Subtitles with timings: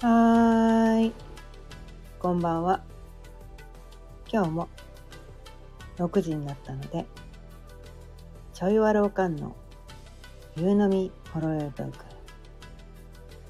[0.00, 1.12] はーい。
[2.20, 2.84] こんばんは。
[4.32, 4.68] 今日も
[5.96, 7.04] 6時になったので、
[8.54, 9.56] ちょいわろうかんの
[10.56, 12.04] 夕飲みほろよいトーク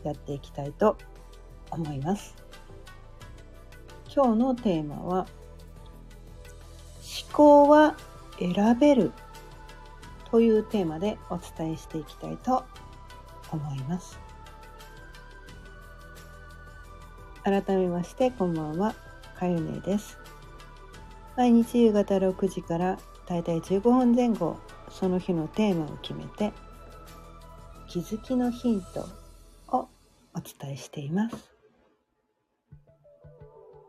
[0.05, 0.97] やっていきたいと
[1.71, 2.35] 思います。
[4.11, 5.27] 今日のテーマは、
[7.27, 7.95] 思考は
[8.39, 9.13] 選べる
[10.31, 12.65] というテーマでお伝えしていきたいと
[13.53, 14.28] 思います。
[17.49, 18.95] 改めましてこんばんは。
[19.35, 20.19] かゆねです。
[21.35, 24.59] 毎日夕方6時からだいたい15分前後
[24.91, 26.53] その日のテーマを決めて
[27.89, 29.09] 気づきのヒント
[29.69, 29.89] を
[30.35, 31.37] お伝えしています。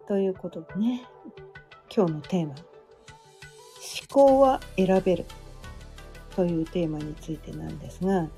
[0.08, 1.06] ということでね
[1.94, 2.64] 今日のテーマ「思
[4.08, 5.26] 考は選べる」
[6.34, 8.30] というテーマについてなんですが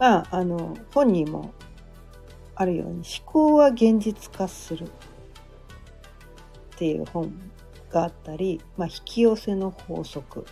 [0.00, 1.54] まああの本人も
[2.56, 4.86] あるように思考は現実化する。
[6.74, 7.32] っていう本
[7.90, 10.44] があったり、まあ、引き寄せの法則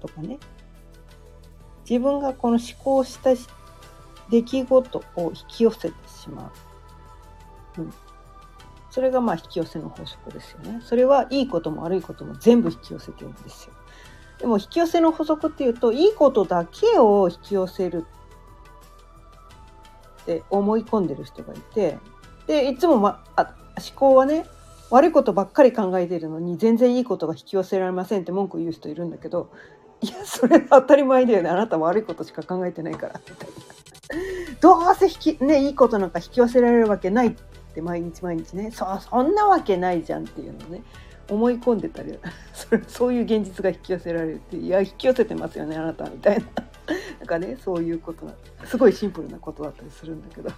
[0.00, 0.38] とかね。
[1.88, 3.30] 自分がこの思考した
[4.30, 6.50] 出来事を引き寄せてしま
[7.76, 7.94] う、うん、
[8.90, 10.80] それがまあ引き寄せの法則ですよね。
[10.82, 13.74] それはいいことも悪いことも全部引き寄せてるんですよ。
[14.38, 18.06] でも引き寄せの法則っていうといいことだけを引き寄せる
[20.24, 21.98] って思い込んでる人がいて
[22.46, 24.46] でいつも、ま、あ思考はね
[24.90, 29.50] 悪いことばっかり考えてるのに全然いいことが引き寄せられませんって文句言う人いるんだけど
[30.00, 31.48] いやそれ当たり前だよね。
[31.48, 33.20] あなた悪いことしか考えてないから。
[33.26, 33.54] みたいな
[34.60, 37.34] どうせ引き、ね、いいことなんか引き寄せられるわけないっ
[37.74, 38.70] て毎日毎日ね。
[38.70, 40.82] そそんなわけないじゃんっていうのをね
[41.30, 42.18] 思い込んでたり
[42.52, 46.44] それそういう現実が引き寄せられるっていや引き寄せてますよねあなたみたいな。
[47.18, 48.28] なんかねそういうこと
[48.66, 50.50] すごいシンプルなことだったりするんだけど。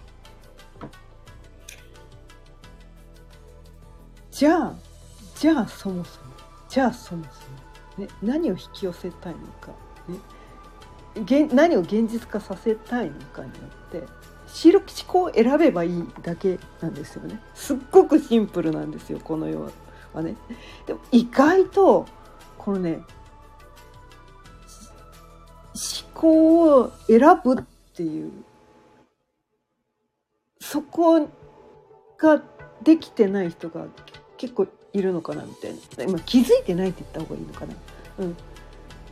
[4.31, 4.75] じゃあ
[5.35, 6.27] じゃあそもそも
[6.69, 9.73] じゃあそもそも、ね、何を引き寄せたいのか、
[10.09, 10.19] ね、
[11.23, 13.55] 現何を現実化させたいのかによ
[13.89, 17.41] って思考を選べばいいだけなんですよね。
[17.55, 19.71] すっごくシンプルなんですよこの世
[20.13, 20.37] はね。
[20.87, 22.07] でも意外と
[22.59, 23.01] このね
[26.17, 28.33] 思考を選ぶっていう。
[30.61, 31.29] そこ
[32.19, 32.43] が
[32.83, 33.87] できてない人が
[34.37, 36.05] 結構いるのかなみたいな。
[36.05, 37.75] 今気づいてないって言った方がいいのかな、
[38.19, 38.37] うん、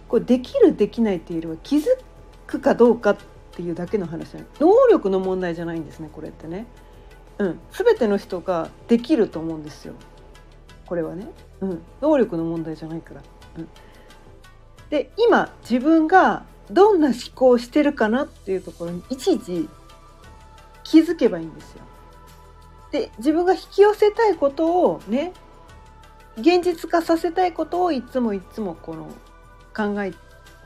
[0.09, 1.85] これできるできないっていうよりは気づ
[2.47, 3.17] くかどうかっ
[3.53, 6.67] ていうだけの話じゃない能力の問題じゃないんですねこれってね、
[7.39, 9.95] うん、全ての人ができると思うんですよ。
[10.87, 11.29] これはね、
[11.61, 13.23] うん、能力の問題じゃないから、
[13.59, 13.69] うん、
[14.91, 19.69] で今自分がどんな思考をしてるかなっていうところにいちいち
[20.83, 21.83] 気づけばいいんですよ。
[22.91, 25.33] で自分が引き寄せたいことをね
[26.37, 29.09] 現実化させたいことをいつもいつもこの
[29.75, 30.13] 考え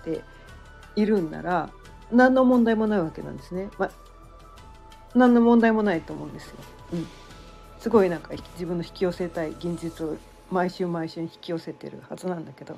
[0.05, 0.23] て
[0.95, 1.71] いるんなら
[2.13, 3.71] 何の問題もないわけなんですね。
[3.79, 3.91] まあ、
[5.15, 6.57] 何の問題もないと思うんですよ。
[6.95, 7.07] うん、
[7.79, 10.17] すごいなんか自分の引き寄せたい現実を
[10.51, 12.77] 毎週毎週引き寄せてるはずなんだけど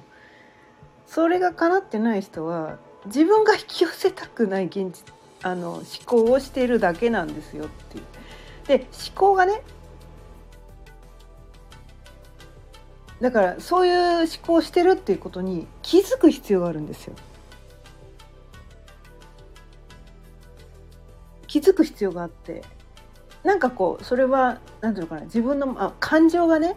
[1.06, 8.04] それが叶ってない人は自分が引き寄せたくない現実あの思考をしているだけなんですよっていう。
[8.66, 9.62] で思考がね
[13.20, 17.14] だからそういう思考をしてるっていうことに気づく必要があるんですよ。
[21.46, 22.62] 気づく必要があって
[23.42, 26.76] なんかこうそれは何ていうのかな自分のあ感情がね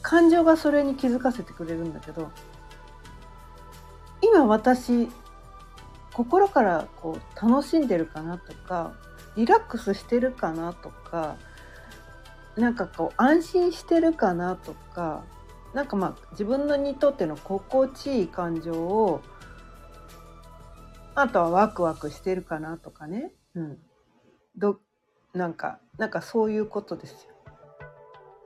[0.00, 2.30] 感情がそれに気づかせてくれるんだけど
[4.34, 5.08] 今私
[6.12, 8.92] 心からこう楽しんでるかなとか
[9.36, 11.36] リラックスしてるかなとか
[12.56, 15.24] なんかこう安心してるかなとか
[15.72, 19.22] なんかまあ自分のにとっての心地いい感情を
[21.14, 23.78] あとはワクワクしてるかなとかね、うん、
[24.56, 24.80] ど
[25.32, 27.34] なんかなんかそういうことですよ。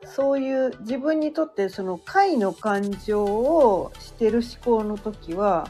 [0.05, 5.69] そういう自分にとってその快の感情をしてる思考の時は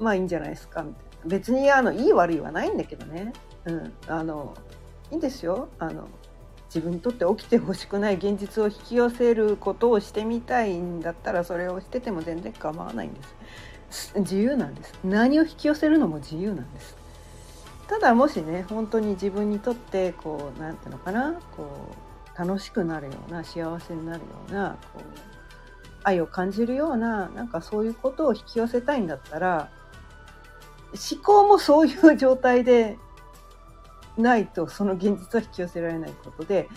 [0.00, 1.10] まあいいんじゃないですかみたいな。
[1.26, 3.32] 別にあのいい悪いはないんだけどね、
[3.66, 4.54] うん、あの
[5.10, 5.68] いいんですよ。
[5.78, 6.08] あの
[6.66, 13.22] 自分にとって起きてほしくない現実を引き寄せることをしてみたいんだったらそれをしてても全然構わないんで
[13.90, 14.14] す。
[14.18, 14.94] 自由なんです。
[15.04, 16.96] 何を引き寄せるのも自由なんです。
[17.88, 21.66] ただもしね本当に自分にとってこう何ていうのかなこ
[22.36, 25.02] う楽しくなるような幸せになるようなこう
[26.04, 29.70] 愛を感じるようななんかそういうことを引き寄せたいんだったら
[30.92, 32.98] 思考もそういう状態で
[34.16, 36.68] ないとその現実は引き寄せられないことで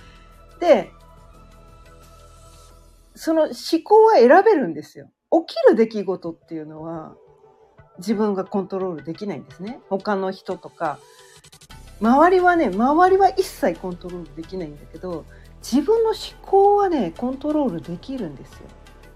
[0.59, 0.91] で
[3.15, 3.51] その思
[3.83, 5.09] 考は選べるんですよ。
[5.31, 7.15] 起きる出来事っていうのは
[7.97, 9.79] 自分がコントロールできないんですね。
[9.89, 10.99] 他の人とか
[12.01, 15.25] 周りはね周りは一切コントロールできないんだけど
[15.61, 18.59] 自分の思考はねコントロールできるんですよ。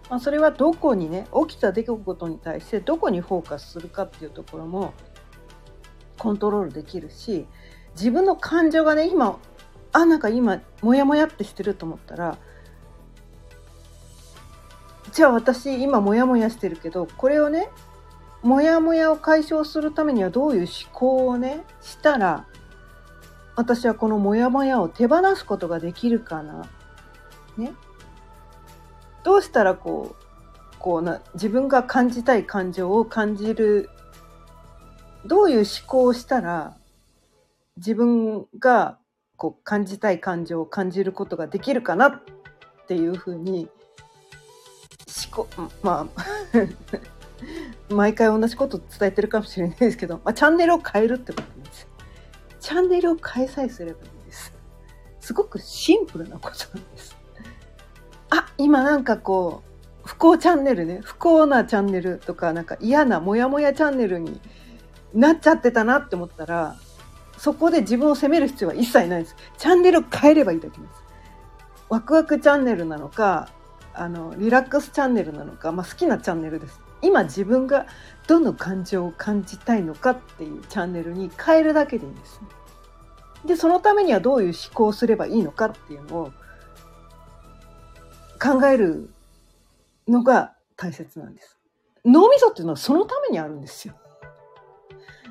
[0.09, 4.94] まあ、それはどこにね起きた出来事に対してどこにフォーカスするかっていうところも
[6.18, 7.45] コントロールできるし
[7.95, 9.38] 自分の感情がね今
[9.92, 12.38] あなんか今モヤモヤってしてると思ったら
[15.12, 17.69] じゃあ私今モヤモヤしてるけどこれをね
[18.44, 22.45] モヤモヤを解消するためにはどういう思考をねしたら
[23.57, 26.69] 私はこのモヤモヤを手放すことができるかな。
[27.57, 27.74] ね。
[29.27, 33.89] どうしたらこうこうな自分が感じたい感情を感じる
[35.25, 36.77] どういう思考をしたら
[37.75, 39.00] 自分が
[39.35, 42.21] こう感じたい感情を感じることができるかなっ
[42.88, 43.68] ていうふうに
[45.30, 45.47] 思考
[45.83, 46.23] まあ
[47.94, 51.85] 毎回同じこと伝えてるかもしれないですけど、まあ、チャンネルを変えるってことなんです。
[52.62, 54.53] チャンネルを変えさえすればいいんです。
[55.19, 57.26] すごくシンプルなことなんです。
[58.57, 64.39] 今なんかこう不幸チャンネルね不幸なチャンネルとかなんか嫌なモヤモヤチャンネルに
[65.13, 66.75] なっちゃってたなって思ったら
[67.38, 69.36] そこで自分を責める必要は一切ないです。
[69.57, 71.04] チャンネルを変えればいいだけです。
[71.89, 73.50] ワクワクチャンネルなのか
[73.94, 76.81] あのリラックスチャンネルなのか、まあ、好きなチャンネルです。
[77.01, 77.86] 今自分が
[78.27, 82.42] どの感情を感じたいのかっていうチャンネルに変えるだけでいいんです。
[83.45, 86.31] でそのためにはどういう思考をすればいいのかっていうのを
[88.37, 89.09] 考える
[90.07, 91.57] のが大切なんです。
[92.05, 93.95] 脳みそっていうのはそのためにあるんですよ。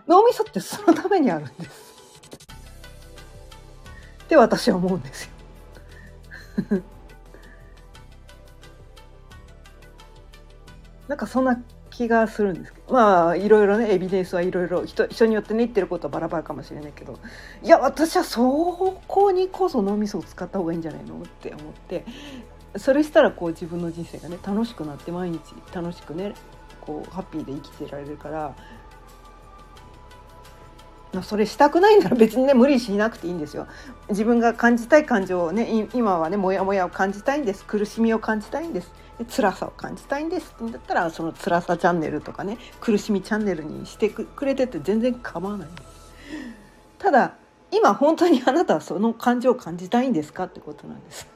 [0.07, 1.97] 脳みそってそのためにあるんです。
[4.25, 5.31] って私は思うんですよ。
[11.09, 12.93] なんかそんな気がするんですけど。
[12.93, 17.19] まあいろいろねエビデンスはいろいろ人人によってね言ってることはバラバラかもしれないけど。
[17.63, 22.05] いや私はそこにこそ脳みそを使った方がいいんじゃないのって思って。
[22.79, 25.41] それしたらこう自分の人生がね楽しくなって毎日
[25.73, 26.35] 楽しくね
[26.81, 28.55] こうハッピーで生きてられるから
[31.13, 33.67] まそれしたくないなら別にね無理しなくていいんですよ。
[34.11, 37.65] 自分が感じたい感情をね今はねモヤモヤを感じたいんです。
[37.65, 38.93] 苦しみを感じたいんです。
[39.19, 45.69] で辛さを感じたいんですってだったらその辛さチャンネルとかね苦しみチャンネルにしてくれてて全然構わない。
[46.99, 47.35] ただ
[47.71, 51.36] 今本当にあなたはその感情を感じたいんですかってことなんです。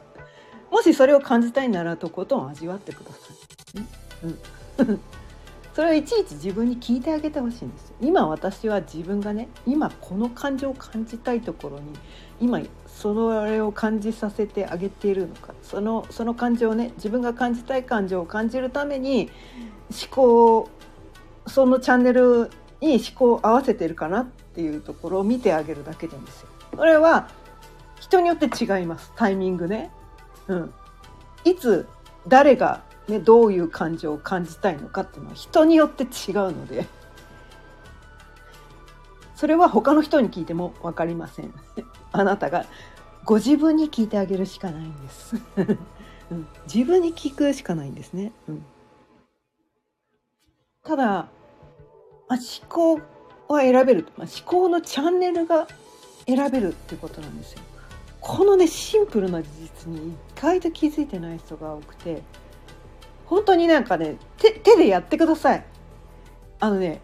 [0.70, 3.16] もしそれを感じたいならとことん味わってくださ
[3.78, 3.80] い、
[4.78, 5.00] うん、
[5.74, 11.92] それをいちいち自分に聞いてあげてほしいんです今私は自分がね今この感情を感じたいところに
[12.40, 19.30] 今それを感じさせてあげているのかそのその感情をね自分が感じたい感情を感じるために
[19.90, 20.68] 思考
[21.46, 22.50] そのチャンネル
[22.80, 26.48] に思考を合わせてるかなっていうところを見てあげるだけでいいんですよ。
[26.76, 27.28] それは
[28.00, 29.12] 人によって違います。
[29.16, 29.90] タイミングね。
[30.50, 30.74] うん、
[31.44, 31.86] いつ
[32.26, 36.10] 誰が、ね、どういう感情を感じたいのかっていうのは人によって違う
[36.50, 36.86] ので
[39.36, 41.54] それは他の人に聞いても分かりません。
[42.12, 42.66] あなたが
[43.24, 45.36] ご自分に聞いてあげるしかないんです。
[46.30, 48.32] うん、自分に聞くしかないんですね。
[48.48, 48.64] うん、
[50.84, 53.00] ただ、まあ、思考
[53.48, 55.66] は選べる、まあ、思考のチャンネルが
[56.26, 57.62] 選べるってことなんですよ。
[58.20, 62.22] このねシンプルな事実に意外と気づいてない人が多くて
[63.26, 65.64] 本当になんかね手手でやってください。
[66.58, 67.00] あのね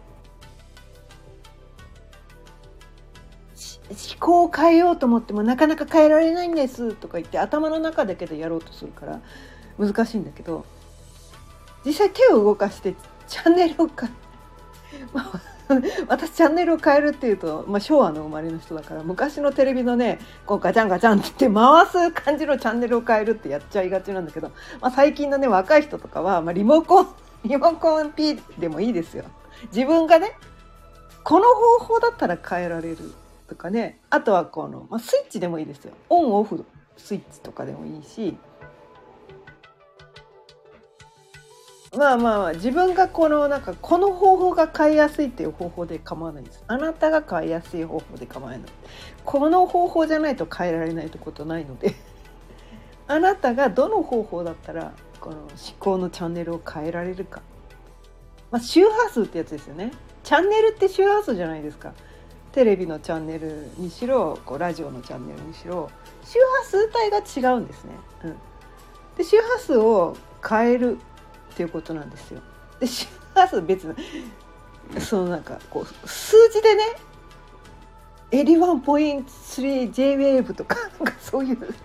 [3.89, 9.21] 思考を変えようと思ってもなかなか変えられないんですとか言って頭の中だけでやろうとするから
[9.79, 10.65] 難しいんだけど
[11.85, 12.95] 実際手を動かして
[13.27, 14.11] チャンネルを変え、
[15.13, 15.41] まあ、
[16.07, 27.07] 私チャンネルを変えるっていうと、まあ、昭和の生まれの人だから昔のテレビのねこうガチャンガチャンって回す感じのチャンネルを変えるってやっちゃいがちなんだけど、まあ、最近のね若い人とかは、まあ、リモコン
[27.43, 29.25] リモコン P でもいいですよ。
[29.73, 30.37] 自分がね
[31.23, 31.45] この
[31.79, 32.97] 方法だったら変えられる
[33.47, 36.63] とかねあとはこの、まあ、スイッチでもいいですよオンオフ
[36.95, 38.37] スイッチとかでもいいし
[41.97, 46.63] まあまあ自分がこのなんかこの方法が変えやすいっていう方法で構わないんです。
[46.67, 48.61] あなたが変えやすい方法で構わない
[49.25, 51.95] この方法じゃないと変えられないってことないので。
[53.09, 55.49] あなたがどの方法だったらこの思
[55.79, 57.41] 考のチャンネルを変えられるか、
[58.51, 59.91] まあ、周波数ってやつですよね。
[60.23, 61.93] チャンネルって周波数じゃないですか。
[62.51, 65.89] テレビのチャンネルにしろこうラジオのチャンネルにしろ
[66.23, 66.91] 周波数
[67.33, 67.91] 帯が違うんですね。
[68.25, 68.35] うん、
[69.15, 70.15] で周波数を
[70.47, 70.99] 変える
[71.57, 72.39] っていうことなんですよ。
[72.79, 73.95] で周波数別に
[75.01, 76.83] そのなんかこう数字でね
[78.29, 81.75] 81.3JWAVE とかなんかそういうなんか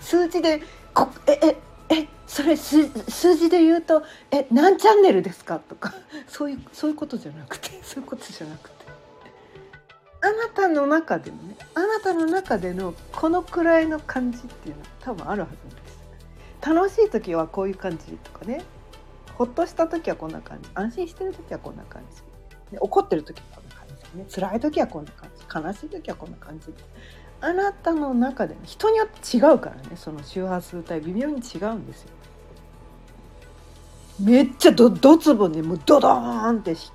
[0.00, 0.60] 数字で
[0.92, 1.56] こええ
[1.88, 5.94] えそれ数数字で言うと「え何チャンネルですか?」とか
[6.26, 8.86] そういうそういうことじゃなくてそういうことじゃなくて
[10.22, 16.00] あなたの中でもねあなたの中でのこのくらいの感じっていうのは多分あるはずです。
[16.60, 18.64] 楽しい時はこういう感じとかね
[19.40, 20.68] ほっとした時はこんな感じ。
[20.74, 22.20] 安心してる時はこんな感じ。
[22.72, 24.18] で怒ってる時はこんな感じ。
[24.18, 25.66] ね辛い時はこんな感じ。
[25.66, 26.66] 悲しい時はこんな感じ。
[27.40, 29.96] あなたの中で人によって違うからね。
[29.96, 32.10] その周波数帯微妙に違うんですよ。
[34.20, 36.92] めっちゃどどつぼねもうドドーンって低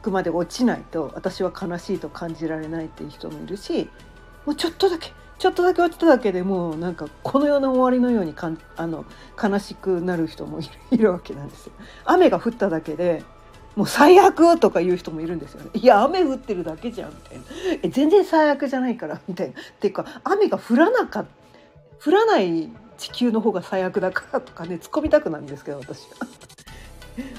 [0.00, 3.90] くまで落ちないと私は悲しいと感じられないっていう人もいるし
[4.46, 9.04] もうちょっとだけちょっとだけ落ちただけでもうなんかこの世の終わりのようにかんあの
[9.42, 10.60] 悲しくなる人も
[10.90, 11.72] いるわけなんですよ。
[12.04, 13.22] 雨が降っただけで
[13.76, 15.70] もう最悪とか言う人もいるんですよね。
[15.74, 17.44] いや雨降ってるだけじゃんみたいな。
[17.82, 19.60] え全然最悪じゃないからみたいな。
[19.60, 21.26] っていうか雨が降らなか
[22.04, 26.26] 降らない地球の方が最悪だからとかね突っ込みたくなるんですけど私は。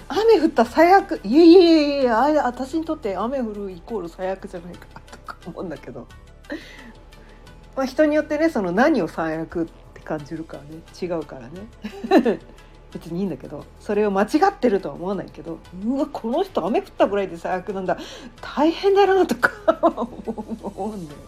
[0.08, 6.08] 雨降った最悪いやいやいやいや私にとって雨降るイコール最悪じゃないかとか思うんだけど、
[7.76, 10.70] まあ、人によってねその何を最悪って感じるかはね
[11.02, 12.40] 違うからね。
[12.94, 17.98] 別にいいんだけどそれを間違ってるとは思わないけどうわこの人雨降ったぐらいで最悪なんだ。
[18.42, 19.52] 大変だなとか
[19.82, 21.26] 思うんだよね。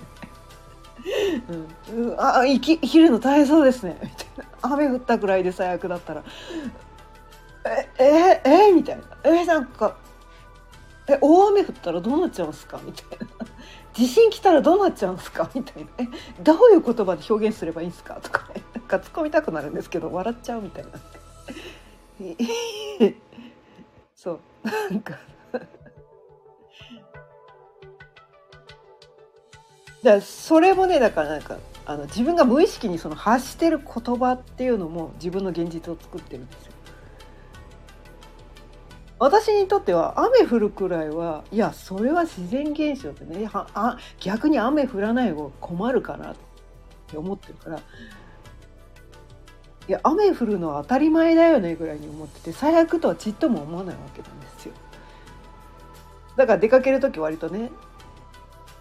[1.94, 3.98] うん、あ生き生きるの大変そうですね。
[4.02, 4.46] みたいな。
[4.62, 6.24] 雨降ったぐらいで最悪だったら。
[8.00, 9.04] えええみたいな。
[9.26, 9.96] えなんか
[11.08, 12.80] え大雨降ったらどうなっちゃうんすか？
[12.84, 13.37] みたいな。
[13.98, 15.50] 地震来たらどうなっちゃうんですか？
[15.56, 15.90] みたいな。
[15.98, 16.08] え
[16.44, 18.16] どういう言葉で表現すればいいんすか？
[18.22, 18.48] とか。
[18.54, 20.92] ね なんか突っ込みたくなるんですけど笑っちゃうみたいな。
[24.16, 24.40] そう。
[24.64, 25.18] なんか。
[30.04, 36.74] だそれもねだからなんかあの自分が無意識にその発してる言葉っていうのも自分の現実を作ってるんですよ。
[39.20, 46.36] 私にとっては雨降るくらいはいやそれは自然現象でねはあ逆に雨降らない方が困るかなっ
[47.08, 47.82] て思ってるからい
[49.88, 54.74] や雨降るのは当たり前だよねぐらいに思ってて最悪とはちっとも思わないわけなんですよ。
[56.36, 57.72] だから出かける時割とね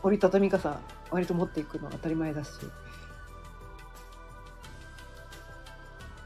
[0.02, 0.78] 折りたたみ傘
[1.10, 2.50] 割と持っていくのは当たり前だし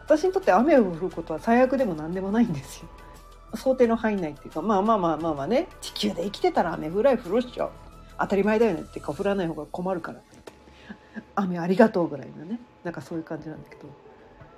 [0.00, 2.88] 私にとって雨を降ることは最悪でも何でもないんですよ。
[3.54, 7.70] 想定の範囲内っていうかまあまあまあまあまあね地球で生きてたら雨ぐらい降るっしょ
[8.18, 10.20] 当たり前だよねっていうか降らない方が困るから。
[11.34, 13.82] 雨ありがとうぐらいのねなんかそういう感じなんだけど。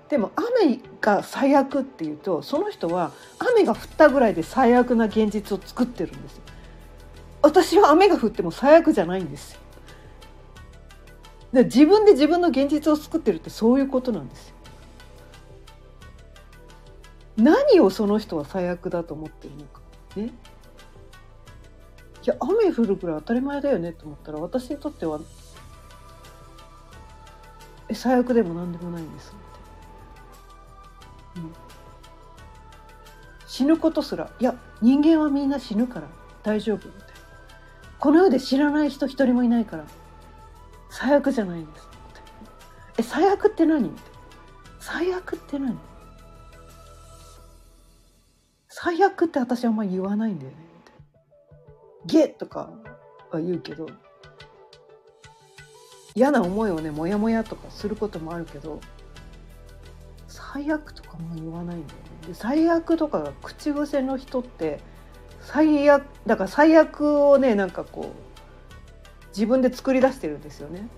[0.08, 6.42] でも雨が最悪っていうとその人は雨が降ったぐらいで最悪な現実を作ってるんですよ。
[7.40, 9.60] 私は雨が降っても最悪じゃないんですよ。
[11.54, 14.54] で自分で自分の現実を作ってるってそういうことなんですよ。
[17.42, 19.80] 何をその人は最悪だと思ってるのか。
[20.16, 20.30] ね
[22.24, 25.18] いや雨降るくらい当たり前だよねと思ったら私にとっては
[27.88, 29.34] え最悪でも何でもないんです
[31.32, 31.52] って、うん、
[33.48, 36.06] 死ぬことすらいや人間はみんな死ぬから
[36.44, 37.06] 大丈夫みたいな。
[37.98, 39.84] この世で知らない人一人もいないから
[40.90, 41.88] 最悪じゃないんです
[42.98, 44.10] え最悪って何みたいな。
[44.78, 45.76] 最悪って何
[48.82, 50.56] 最悪って私あんま言わないんだよね
[52.04, 52.68] ゲとか
[53.30, 53.86] は言うけど
[56.16, 58.80] 嫌な思いをねモヤモヤとかすることもあるけど
[60.26, 64.80] 最悪とかも言わないんだよねで最悪とかが口癖の人って
[65.40, 70.88] 最悪だから最悪をねなんかこう自分で作り出してるんですよね。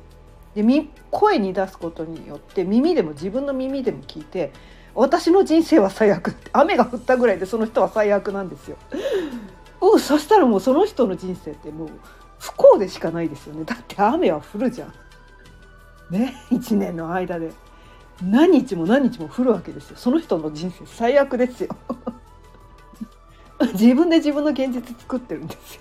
[0.57, 0.64] で
[1.11, 4.53] 声に出すことによって耳でも自分の耳でも聞いて
[4.95, 8.77] 私の人生は最悪雨が降ったぐらいでその人は最悪なんですよ。
[9.81, 11.89] うそしたらもうその人の人生ってもう
[12.39, 14.93] 不幸でしかないですよねだって雨は降るじゃん。
[16.11, 17.53] ね？1年の間で
[18.23, 21.71] 何日も何日も降るわけですよその人の人生最悪ですよ。
[23.75, 25.81] 自分で自分の現実作ってるんですよ。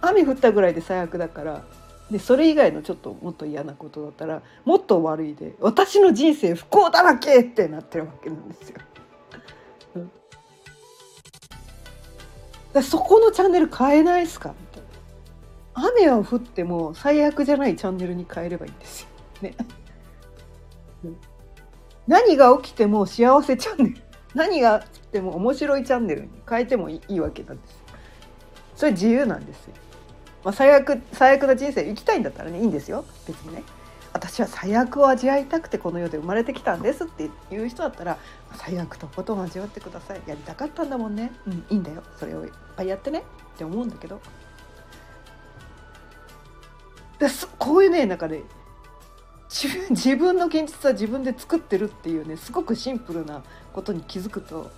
[0.00, 1.62] 雨降ったぐらいで最悪だから
[2.10, 8.78] でそれ以外のちょっともっと嫌なことだったらもっと悪いで私の人生不幸だらけってなってるわけなんですよ。
[12.72, 14.82] だそこのチャンネル変えないっすかみたい
[15.82, 19.08] な雨は降っても最悪じゃないチャンネルに変えればいいんですよ。
[19.42, 19.54] ね。
[22.06, 23.96] 何が起きても幸せチャンネル
[24.34, 27.82] 何が起きても面白いチャンネルに変えてもいいわけなんです。
[28.76, 29.74] それ自由なんですよ。
[30.44, 33.04] まあ、最悪最悪な人生生きたいんだったらねいいんですよ。
[33.26, 33.62] 別にね。
[34.12, 38.16] 私は最悪を味わいたくてこの世で生まれてきたんですっていう人だったら
[38.54, 40.22] 最悪とことん味わってください。
[40.26, 41.32] やりたかったんだもんね。
[41.46, 42.02] うんいいんだよ。
[42.18, 43.24] それをいっぱいやってね。
[43.54, 44.20] って思うんだけど。
[47.18, 47.26] で
[47.58, 48.42] こういうね中で
[49.90, 54.70] 自分の現実は自分で作ってるっていうねすごくシンプルなことに気づくと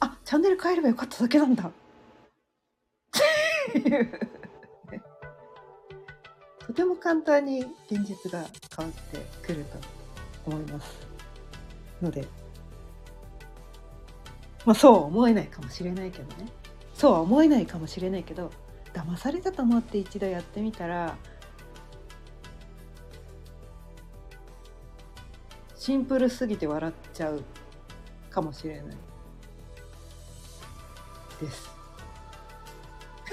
[0.00, 1.64] あチャンネル変えればよかっただけなんだ。
[1.64, 1.72] っ
[3.72, 4.20] ていう。
[6.72, 7.60] とても簡単に
[7.90, 9.76] 現実が変わってくると
[10.46, 11.06] 思います
[12.00, 12.26] ので
[14.64, 16.46] まあそうは思えないかもしれないけどね
[16.94, 18.50] そうは思えないかもしれないけど
[18.94, 21.14] 騙されたと思って一度やってみたら
[25.76, 27.44] シンプルすぎて笑っちゃう
[28.30, 28.96] かもしれない
[31.38, 31.70] です。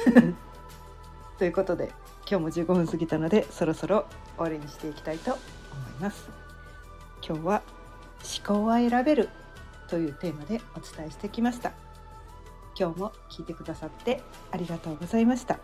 [1.40, 1.90] ということで
[2.30, 4.06] 今日も15分過ぎたのでそろそろ
[4.38, 5.40] 終わりにしていきたいと思い
[6.00, 6.30] ます。
[7.28, 7.64] 今日は
[8.46, 9.30] 思考は選べる
[9.88, 11.72] というテーマでお伝えしてきました。
[12.80, 14.22] 今日も聞いてくださって
[14.52, 15.58] ありがとうございました。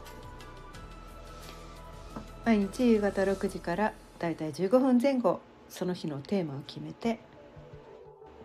[2.46, 7.20] 毎日夕方6時からだいたい15分前後その日のテーマを決めて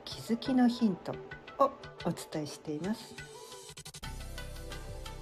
[0.05, 1.13] 気づきのヒント
[1.59, 1.71] を
[2.05, 3.15] お伝えしています。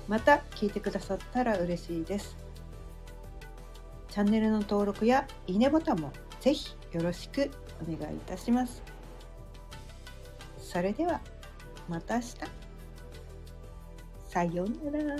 [0.09, 2.48] また聞いてくださったら嬉しいです。
[4.19, 7.49] チャンネルの登録やいいねボタンもぜひよろしく
[7.81, 8.83] お願いいたします。
[10.59, 11.21] それでは
[11.89, 12.37] また明日。
[14.29, 15.17] さようなら。